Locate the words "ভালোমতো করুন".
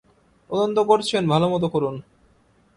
1.27-1.95